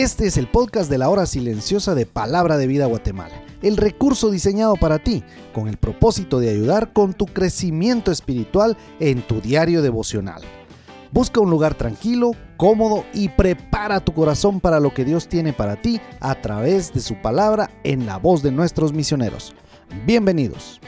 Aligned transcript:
Este 0.00 0.26
es 0.26 0.38
el 0.38 0.46
podcast 0.46 0.90
de 0.90 0.96
la 0.96 1.10
hora 1.10 1.26
silenciosa 1.26 1.94
de 1.94 2.06
Palabra 2.06 2.56
de 2.56 2.66
Vida 2.66 2.86
Guatemala, 2.86 3.34
el 3.60 3.76
recurso 3.76 4.30
diseñado 4.30 4.76
para 4.76 4.98
ti 4.98 5.22
con 5.52 5.68
el 5.68 5.76
propósito 5.76 6.40
de 6.40 6.48
ayudar 6.48 6.94
con 6.94 7.12
tu 7.12 7.26
crecimiento 7.26 8.10
espiritual 8.10 8.78
en 8.98 9.20
tu 9.20 9.42
diario 9.42 9.82
devocional. 9.82 10.40
Busca 11.12 11.40
un 11.40 11.50
lugar 11.50 11.74
tranquilo, 11.74 12.30
cómodo 12.56 13.04
y 13.12 13.28
prepara 13.28 14.00
tu 14.00 14.14
corazón 14.14 14.58
para 14.58 14.80
lo 14.80 14.94
que 14.94 15.04
Dios 15.04 15.28
tiene 15.28 15.52
para 15.52 15.82
ti 15.82 16.00
a 16.20 16.34
través 16.40 16.94
de 16.94 17.00
su 17.00 17.20
palabra 17.20 17.68
en 17.84 18.06
la 18.06 18.16
voz 18.16 18.42
de 18.42 18.52
nuestros 18.52 18.94
misioneros. 18.94 19.54
Bienvenidos. 20.06 20.80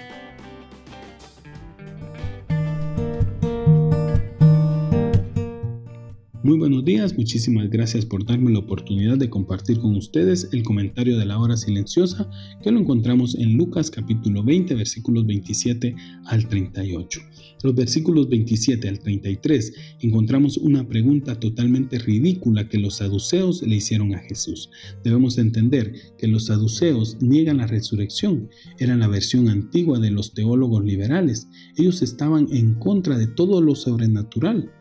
Muy 6.44 6.58
buenos 6.58 6.84
días, 6.84 7.16
muchísimas 7.16 7.70
gracias 7.70 8.04
por 8.04 8.26
darme 8.26 8.50
la 8.50 8.58
oportunidad 8.58 9.16
de 9.16 9.30
compartir 9.30 9.78
con 9.78 9.94
ustedes 9.94 10.48
el 10.50 10.64
comentario 10.64 11.16
de 11.16 11.24
la 11.24 11.38
hora 11.38 11.56
silenciosa 11.56 12.28
que 12.64 12.72
lo 12.72 12.80
encontramos 12.80 13.36
en 13.36 13.56
Lucas 13.56 13.92
capítulo 13.92 14.42
20 14.42 14.74
versículos 14.74 15.24
27 15.24 15.94
al 16.24 16.48
38. 16.48 17.20
Los 17.62 17.76
versículos 17.76 18.28
27 18.28 18.88
al 18.88 18.98
33 18.98 19.72
encontramos 20.00 20.56
una 20.56 20.88
pregunta 20.88 21.38
totalmente 21.38 22.00
ridícula 22.00 22.68
que 22.68 22.78
los 22.78 22.96
saduceos 22.96 23.62
le 23.62 23.76
hicieron 23.76 24.12
a 24.12 24.18
Jesús. 24.18 24.68
Debemos 25.04 25.38
entender 25.38 25.94
que 26.18 26.26
los 26.26 26.46
saduceos 26.46 27.18
niegan 27.22 27.58
la 27.58 27.68
resurrección, 27.68 28.50
eran 28.80 28.98
la 28.98 29.06
versión 29.06 29.48
antigua 29.48 30.00
de 30.00 30.10
los 30.10 30.34
teólogos 30.34 30.84
liberales. 30.84 31.46
Ellos 31.76 32.02
estaban 32.02 32.48
en 32.50 32.74
contra 32.74 33.16
de 33.16 33.28
todo 33.28 33.60
lo 33.60 33.76
sobrenatural 33.76 34.72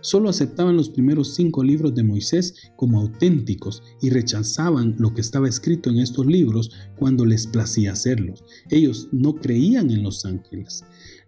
Solo 0.00 0.28
aceptaban 0.28 0.76
los 0.76 0.88
primeros 0.88 1.34
cinco 1.34 1.64
libros 1.64 1.94
de 1.94 2.04
Moisés 2.04 2.54
como 2.76 3.00
auténticos 3.00 3.82
y 4.00 4.10
rechazaban 4.10 4.94
lo 4.98 5.12
que 5.12 5.20
estaba 5.20 5.48
escrito 5.48 5.90
en 5.90 5.98
estos 5.98 6.26
libros 6.26 6.70
cuando 6.96 7.24
les 7.26 7.46
placía 7.46 7.92
hacerlos. 7.92 8.44
Ellos 8.70 9.08
no 9.12 9.34
creían 9.34 9.90
en 9.90 10.02
los 10.02 10.24
ángeles. 10.24 10.84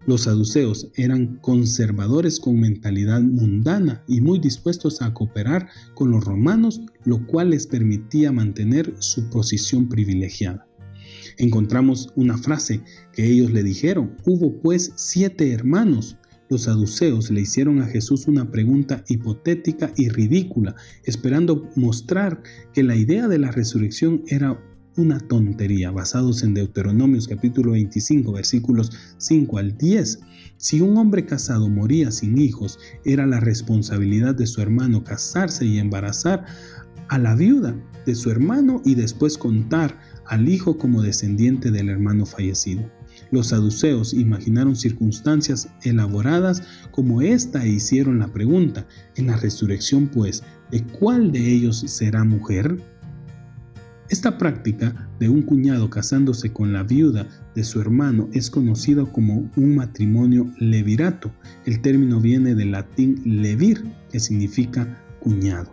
Los 0.06 0.22
saduceos 0.22 0.88
eran 0.94 1.36
conservadores 1.36 2.38
con 2.40 2.60
mentalidad 2.60 3.20
mundana 3.20 4.04
y 4.06 4.20
muy 4.20 4.38
dispuestos 4.38 5.02
a 5.02 5.12
cooperar 5.12 5.68
con 5.94 6.10
los 6.10 6.24
romanos, 6.24 6.80
lo 7.04 7.26
cual 7.26 7.50
les 7.50 7.66
permitía 7.66 8.32
mantener 8.32 8.94
su 9.00 9.28
posición 9.28 9.88
privilegiada. 9.88 10.66
Encontramos 11.36 12.12
una 12.16 12.38
frase 12.38 12.80
que 13.12 13.30
ellos 13.30 13.50
le 13.50 13.62
dijeron, 13.62 14.16
hubo 14.24 14.60
pues 14.60 14.92
siete 14.96 15.52
hermanos, 15.52 16.16
los 16.48 16.62
saduceos 16.62 17.30
le 17.30 17.42
hicieron 17.42 17.80
a 17.80 17.86
Jesús 17.86 18.26
una 18.26 18.50
pregunta 18.50 19.04
hipotética 19.08 19.92
y 19.96 20.08
ridícula, 20.08 20.74
esperando 21.04 21.68
mostrar 21.76 22.42
que 22.72 22.82
la 22.82 22.96
idea 22.96 23.28
de 23.28 23.38
la 23.38 23.50
resurrección 23.50 24.22
era 24.28 24.58
una 24.96 25.20
tontería, 25.20 25.92
basados 25.92 26.42
en 26.42 26.54
Deuteronomios 26.54 27.28
capítulo 27.28 27.72
25 27.72 28.32
versículos 28.32 28.90
5 29.18 29.58
al 29.58 29.78
10. 29.78 30.20
Si 30.56 30.80
un 30.80 30.96
hombre 30.96 31.24
casado 31.24 31.68
moría 31.68 32.10
sin 32.10 32.36
hijos, 32.38 32.80
era 33.04 33.26
la 33.26 33.38
responsabilidad 33.38 34.34
de 34.34 34.46
su 34.46 34.60
hermano 34.60 35.04
casarse 35.04 35.64
y 35.64 35.78
embarazar 35.78 36.46
a 37.08 37.18
la 37.18 37.36
viuda 37.36 37.76
de 38.06 38.14
su 38.14 38.30
hermano 38.30 38.82
y 38.84 38.96
después 38.96 39.38
contar 39.38 39.98
al 40.26 40.48
hijo 40.48 40.78
como 40.78 41.02
descendiente 41.02 41.70
del 41.70 41.88
hermano 41.88 42.26
fallecido. 42.26 42.97
Los 43.30 43.48
saduceos 43.48 44.14
imaginaron 44.14 44.76
circunstancias 44.76 45.68
elaboradas 45.82 46.62
como 46.90 47.22
esta 47.22 47.64
e 47.64 47.70
hicieron 47.70 48.18
la 48.18 48.28
pregunta, 48.28 48.86
en 49.16 49.28
la 49.28 49.36
resurrección 49.36 50.08
pues, 50.08 50.42
¿de 50.70 50.82
cuál 50.84 51.32
de 51.32 51.52
ellos 51.52 51.84
será 51.86 52.24
mujer? 52.24 52.78
Esta 54.10 54.38
práctica 54.38 55.06
de 55.20 55.28
un 55.28 55.42
cuñado 55.42 55.90
casándose 55.90 56.50
con 56.50 56.72
la 56.72 56.82
viuda 56.82 57.26
de 57.54 57.62
su 57.62 57.78
hermano 57.78 58.28
es 58.32 58.48
conocida 58.48 59.04
como 59.04 59.50
un 59.54 59.76
matrimonio 59.76 60.50
levirato. 60.58 61.30
El 61.66 61.82
término 61.82 62.18
viene 62.18 62.54
del 62.54 62.72
latín 62.72 63.20
levir, 63.24 63.84
que 64.10 64.18
significa 64.18 64.98
cuñado. 65.20 65.70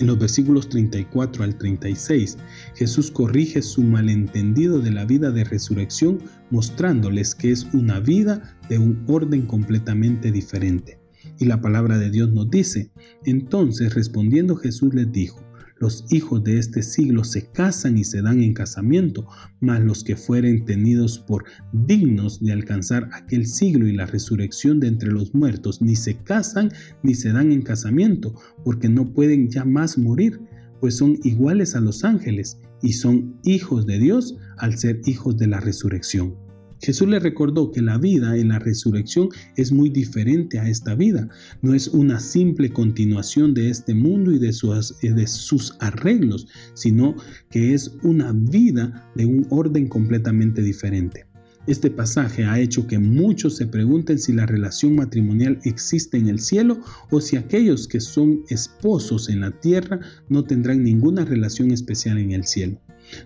En 0.00 0.08
los 0.08 0.18
versículos 0.18 0.68
34 0.68 1.44
al 1.44 1.56
36, 1.56 2.36
Jesús 2.74 3.12
corrige 3.12 3.62
su 3.62 3.82
malentendido 3.82 4.80
de 4.80 4.90
la 4.90 5.04
vida 5.04 5.30
de 5.30 5.44
resurrección 5.44 6.18
mostrándoles 6.50 7.34
que 7.34 7.52
es 7.52 7.64
una 7.72 8.00
vida 8.00 8.56
de 8.68 8.78
un 8.78 9.04
orden 9.06 9.46
completamente 9.46 10.32
diferente. 10.32 10.98
Y 11.38 11.44
la 11.44 11.60
palabra 11.60 11.98
de 11.98 12.10
Dios 12.10 12.32
nos 12.32 12.50
dice, 12.50 12.90
entonces 13.24 13.94
respondiendo 13.94 14.56
Jesús 14.56 14.92
les 14.94 15.10
dijo, 15.12 15.40
los 15.78 16.04
hijos 16.10 16.42
de 16.44 16.58
este 16.58 16.82
siglo 16.82 17.24
se 17.24 17.50
casan 17.50 17.98
y 17.98 18.04
se 18.04 18.22
dan 18.22 18.42
en 18.42 18.54
casamiento, 18.54 19.26
mas 19.60 19.82
los 19.82 20.04
que 20.04 20.16
fueren 20.16 20.64
tenidos 20.64 21.18
por 21.18 21.44
dignos 21.72 22.40
de 22.40 22.52
alcanzar 22.52 23.08
aquel 23.12 23.46
siglo 23.46 23.86
y 23.86 23.92
la 23.92 24.06
resurrección 24.06 24.80
de 24.80 24.88
entre 24.88 25.10
los 25.10 25.34
muertos, 25.34 25.82
ni 25.82 25.96
se 25.96 26.16
casan 26.16 26.70
ni 27.02 27.14
se 27.14 27.32
dan 27.32 27.52
en 27.52 27.62
casamiento, 27.62 28.34
porque 28.64 28.88
no 28.88 29.12
pueden 29.12 29.50
ya 29.50 29.64
más 29.64 29.98
morir, 29.98 30.40
pues 30.80 30.96
son 30.96 31.18
iguales 31.24 31.74
a 31.74 31.80
los 31.80 32.04
ángeles 32.04 32.58
y 32.82 32.92
son 32.92 33.38
hijos 33.42 33.86
de 33.86 33.98
Dios 33.98 34.36
al 34.58 34.78
ser 34.78 35.00
hijos 35.06 35.36
de 35.38 35.46
la 35.46 35.60
resurrección. 35.60 36.43
Jesús 36.84 37.08
le 37.08 37.18
recordó 37.18 37.72
que 37.72 37.80
la 37.80 37.96
vida 37.96 38.36
en 38.36 38.48
la 38.48 38.58
resurrección 38.58 39.30
es 39.56 39.72
muy 39.72 39.88
diferente 39.88 40.58
a 40.58 40.68
esta 40.68 40.94
vida. 40.94 41.30
No 41.62 41.72
es 41.72 41.88
una 41.88 42.20
simple 42.20 42.68
continuación 42.68 43.54
de 43.54 43.70
este 43.70 43.94
mundo 43.94 44.30
y 44.32 44.38
de 44.38 44.52
sus, 44.52 45.00
de 45.00 45.26
sus 45.26 45.74
arreglos, 45.80 46.46
sino 46.74 47.16
que 47.50 47.72
es 47.72 47.96
una 48.02 48.32
vida 48.34 49.10
de 49.14 49.24
un 49.24 49.46
orden 49.48 49.88
completamente 49.88 50.60
diferente. 50.60 51.24
Este 51.66 51.90
pasaje 51.90 52.44
ha 52.44 52.60
hecho 52.60 52.86
que 52.86 52.98
muchos 52.98 53.56
se 53.56 53.66
pregunten 53.66 54.18
si 54.18 54.34
la 54.34 54.44
relación 54.44 54.94
matrimonial 54.94 55.60
existe 55.64 56.18
en 56.18 56.28
el 56.28 56.38
cielo 56.38 56.80
o 57.10 57.22
si 57.22 57.38
aquellos 57.38 57.88
que 57.88 58.00
son 58.00 58.42
esposos 58.50 59.30
en 59.30 59.40
la 59.40 59.50
tierra 59.52 60.00
no 60.28 60.44
tendrán 60.44 60.84
ninguna 60.84 61.24
relación 61.24 61.70
especial 61.70 62.18
en 62.18 62.32
el 62.32 62.44
cielo. 62.44 62.78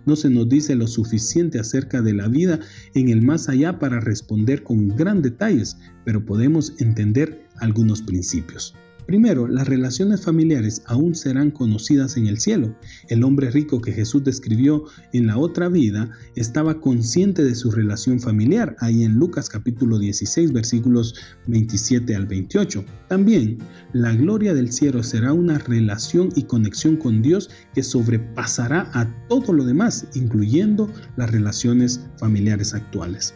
No 0.07 0.17
se 0.17 0.31
nos 0.31 0.49
dice 0.49 0.75
lo 0.75 0.87
suficiente 0.87 1.59
acerca 1.59 2.03
de 2.03 2.15
la 2.15 2.29
vida 2.29 2.61
en 2.95 3.09
el 3.09 3.23
más 3.23 3.49
allá 3.49 3.79
para 3.79 4.01
responder 4.01 4.63
con 4.63 4.97
gran 4.97 5.23
detalles, 5.23 5.77
pero 6.05 6.25
podemos 6.25 6.75
entender 6.79 7.47
algunos 7.57 8.03
principios. 8.03 8.75
Primero, 9.09 9.49
las 9.49 9.67
relaciones 9.67 10.21
familiares 10.21 10.83
aún 10.85 11.15
serán 11.15 11.51
conocidas 11.51 12.19
en 12.19 12.27
el 12.27 12.39
cielo. 12.39 12.77
El 13.09 13.25
hombre 13.25 13.51
rico 13.51 13.81
que 13.81 13.91
Jesús 13.91 14.23
describió 14.23 14.85
en 15.15 15.29
la 15.29 15.39
otra 15.39 15.71
vida 15.71 16.11
estaba 16.37 16.79
consciente 16.79 17.43
de 17.43 17.55
su 17.55 17.71
relación 17.71 18.21
familiar, 18.21 18.77
ahí 18.81 19.05
en 19.05 19.15
Lucas 19.15 19.49
capítulo 19.49 19.99
16 19.99 20.53
versículos 20.53 21.15
27 21.47 22.15
al 22.15 22.27
28. 22.27 22.85
También, 23.09 23.57
la 23.95 24.13
gloria 24.13 24.53
del 24.53 24.71
cielo 24.71 25.03
será 25.03 25.33
una 25.33 25.57
relación 25.57 26.29
y 26.37 26.43
conexión 26.43 26.99
con 26.99 27.23
Dios 27.23 27.49
que 27.73 27.83
sobrepasará 27.83 28.91
a 28.93 29.09
todo 29.29 29.55
lo 29.55 29.65
demás, 29.65 30.07
incluyendo 30.17 30.93
las 31.17 31.31
relaciones 31.31 32.07
familiares 32.19 32.75
actuales. 32.75 33.35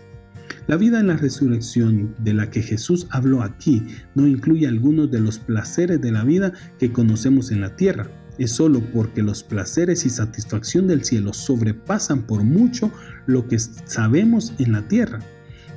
La 0.67 0.77
vida 0.77 1.01
en 1.01 1.09
la 1.09 1.17
resurrección 1.17 2.15
de 2.19 2.35
la 2.35 2.51
que 2.51 2.63
Jesús 2.63 3.07
habló 3.11 3.43
aquí 3.43 3.83
no 4.15 4.27
incluye 4.27 4.67
algunos 4.67 5.11
de 5.11 5.21
los 5.21 5.39
placeres 5.39 6.01
de 6.01 6.13
la 6.13 6.25
vida 6.25 6.53
que 6.79 6.93
conocemos 6.93 7.51
en 7.51 7.61
la 7.61 7.77
tierra. 7.77 8.09
Es 8.39 8.53
solo 8.53 8.81
porque 8.93 9.23
los 9.23 9.43
placeres 9.43 10.07
y 10.07 10.11
satisfacción 10.11 10.87
del 10.87 11.05
cielo 11.05 11.33
sobrepasan 11.33 12.23
por 12.23 12.45
mucho 12.45 12.91
lo 13.27 13.47
que 13.47 13.59
sabemos 13.59 14.55
en 14.59 14.73
la 14.73 14.89
tierra. 14.89 15.19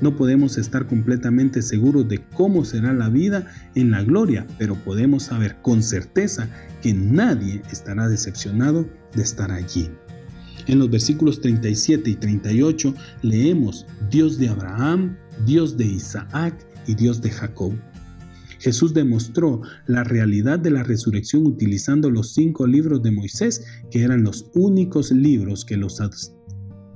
No 0.02 0.16
podemos 0.16 0.58
estar 0.58 0.88
completamente 0.88 1.62
seguros 1.62 2.08
de 2.08 2.24
cómo 2.34 2.66
será 2.66 2.94
la 2.94 3.10
vida 3.10 3.52
en 3.76 3.92
la 3.92 4.04
gloria, 4.04 4.46
pero 4.58 4.76
podemos 4.76 5.24
saber 5.24 5.58
con 5.62 5.82
certeza 5.82 6.50
que 6.82 6.94
nadie 6.94 7.62
estará 7.72 8.08
decepcionado 8.08 8.88
de 9.14 9.24
estar 9.24 9.52
allí. 9.52 9.90
En 10.68 10.80
los 10.80 10.90
versículos 10.90 11.42
37 11.42 12.10
y 12.10 12.16
38 12.16 12.94
leemos 13.22 13.86
Dios 14.10 14.38
de 14.38 14.50
Abraham, 14.50 15.16
Dios 15.46 15.78
de 15.78 15.86
Isaac 15.86 16.66
y 16.88 16.96
Dios 16.96 17.22
de 17.22 17.30
Jacob. 17.30 17.74
Jesús 18.60 18.94
demostró 18.94 19.62
la 19.86 20.04
realidad 20.04 20.58
de 20.58 20.72
la 20.72 20.84
resurrección 20.84 21.46
utilizando 21.46 22.10
los 22.10 22.34
cinco 22.34 22.66
libros 22.66 23.04
de 23.04 23.12
Moisés, 23.12 23.64
que 23.92 24.02
eran 24.02 24.24
los 24.24 24.50
únicos 24.56 25.12
libros 25.12 25.66
que 25.66 25.78
los 25.78 26.02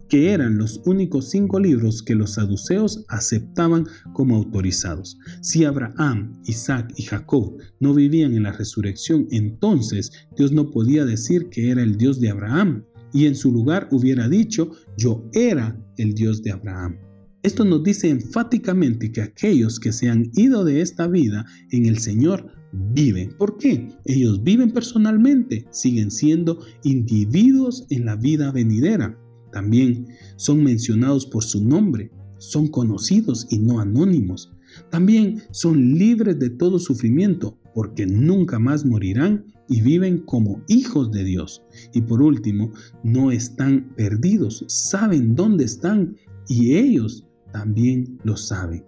que 0.09 0.31
eran 0.31 0.57
los 0.57 0.81
únicos 0.85 1.29
cinco 1.29 1.59
libros 1.59 2.01
que 2.01 2.15
los 2.15 2.33
saduceos 2.33 3.05
aceptaban 3.09 3.85
como 4.13 4.37
autorizados. 4.37 5.19
Si 5.41 5.63
Abraham, 5.63 6.33
Isaac 6.45 6.91
y 6.97 7.03
Jacob 7.03 7.57
no 7.79 7.93
vivían 7.93 8.33
en 8.33 8.43
la 8.43 8.51
resurrección, 8.51 9.27
entonces 9.29 10.11
Dios 10.35 10.51
no 10.51 10.71
podía 10.71 11.05
decir 11.05 11.49
que 11.49 11.69
era 11.69 11.83
el 11.83 11.97
Dios 11.97 12.19
de 12.19 12.31
Abraham, 12.31 12.83
y 13.13 13.25
en 13.25 13.35
su 13.35 13.51
lugar 13.51 13.87
hubiera 13.91 14.27
dicho, 14.27 14.71
yo 14.97 15.29
era 15.33 15.79
el 15.97 16.13
Dios 16.13 16.41
de 16.41 16.51
Abraham. 16.51 16.97
Esto 17.41 17.63
nos 17.63 17.83
dice 17.83 18.09
enfáticamente 18.09 19.11
que 19.11 19.21
aquellos 19.21 19.79
que 19.79 19.93
se 19.93 20.09
han 20.09 20.29
ido 20.33 20.65
de 20.65 20.81
esta 20.81 21.07
vida 21.07 21.45
en 21.71 21.85
el 21.85 21.99
Señor 21.99 22.51
viven. 22.93 23.33
¿Por 23.37 23.57
qué? 23.57 23.87
Ellos 24.05 24.43
viven 24.43 24.71
personalmente, 24.71 25.65
siguen 25.71 26.11
siendo 26.11 26.59
individuos 26.83 27.85
en 27.89 28.05
la 28.05 28.15
vida 28.15 28.51
venidera. 28.51 29.17
También 29.51 30.07
son 30.35 30.63
mencionados 30.63 31.25
por 31.25 31.43
su 31.43 31.63
nombre, 31.63 32.11
son 32.37 32.67
conocidos 32.67 33.47
y 33.49 33.59
no 33.59 33.79
anónimos. 33.79 34.51
También 34.91 35.41
son 35.51 35.93
libres 35.97 36.37
de 36.39 36.49
todo 36.49 36.79
sufrimiento, 36.79 37.58
porque 37.73 38.05
nunca 38.05 38.59
más 38.59 38.85
morirán 38.85 39.45
y 39.67 39.81
viven 39.81 40.19
como 40.19 40.61
hijos 40.67 41.11
de 41.11 41.23
Dios. 41.23 41.63
Y 41.93 42.01
por 42.01 42.21
último, 42.21 42.71
no 43.03 43.31
están 43.31 43.93
perdidos, 43.95 44.65
saben 44.67 45.35
dónde 45.35 45.65
están 45.65 46.15
y 46.47 46.75
ellos 46.75 47.25
también 47.51 48.19
lo 48.23 48.35
saben. 48.35 48.83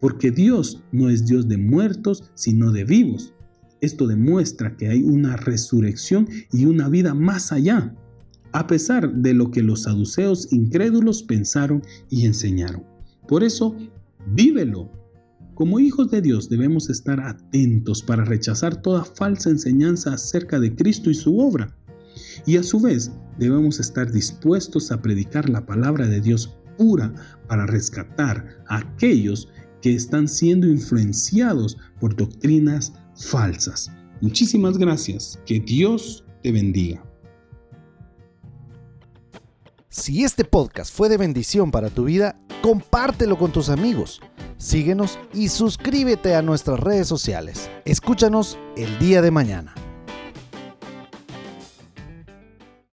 Porque 0.00 0.30
Dios 0.30 0.82
no 0.92 1.08
es 1.08 1.26
Dios 1.26 1.48
de 1.48 1.58
muertos, 1.58 2.30
sino 2.34 2.72
de 2.72 2.84
vivos. 2.84 3.34
Esto 3.80 4.06
demuestra 4.06 4.76
que 4.76 4.88
hay 4.88 5.02
una 5.02 5.36
resurrección 5.36 6.28
y 6.52 6.66
una 6.66 6.88
vida 6.88 7.14
más 7.14 7.52
allá, 7.52 7.94
a 8.52 8.66
pesar 8.66 9.12
de 9.12 9.34
lo 9.34 9.50
que 9.50 9.62
los 9.62 9.82
saduceos 9.82 10.52
incrédulos 10.52 11.22
pensaron 11.22 11.82
y 12.08 12.26
enseñaron. 12.26 12.84
Por 13.26 13.42
eso, 13.42 13.76
vívelo. 14.26 15.01
Como 15.54 15.78
hijos 15.78 16.10
de 16.10 16.22
Dios 16.22 16.48
debemos 16.48 16.88
estar 16.88 17.20
atentos 17.20 18.02
para 18.02 18.24
rechazar 18.24 18.80
toda 18.80 19.04
falsa 19.04 19.50
enseñanza 19.50 20.14
acerca 20.14 20.58
de 20.58 20.74
Cristo 20.74 21.10
y 21.10 21.14
su 21.14 21.38
obra. 21.38 21.76
Y 22.46 22.56
a 22.56 22.62
su 22.62 22.80
vez 22.80 23.12
debemos 23.38 23.78
estar 23.78 24.10
dispuestos 24.10 24.90
a 24.90 25.02
predicar 25.02 25.50
la 25.50 25.66
palabra 25.66 26.06
de 26.06 26.20
Dios 26.20 26.56
pura 26.78 27.12
para 27.48 27.66
rescatar 27.66 28.64
a 28.66 28.78
aquellos 28.78 29.48
que 29.82 29.94
están 29.94 30.26
siendo 30.26 30.66
influenciados 30.66 31.76
por 32.00 32.16
doctrinas 32.16 32.94
falsas. 33.16 33.90
Muchísimas 34.22 34.78
gracias. 34.78 35.38
Que 35.44 35.60
Dios 35.60 36.24
te 36.42 36.52
bendiga. 36.52 37.11
Si 39.92 40.24
este 40.24 40.44
podcast 40.44 40.90
fue 40.90 41.10
de 41.10 41.18
bendición 41.18 41.70
para 41.70 41.90
tu 41.90 42.04
vida, 42.04 42.34
compártelo 42.62 43.36
con 43.36 43.52
tus 43.52 43.68
amigos. 43.68 44.22
Síguenos 44.56 45.18
y 45.34 45.48
suscríbete 45.48 46.34
a 46.34 46.40
nuestras 46.40 46.80
redes 46.80 47.06
sociales. 47.06 47.68
Escúchanos 47.84 48.56
el 48.74 48.98
día 48.98 49.20
de 49.20 49.30
mañana. 49.30 49.74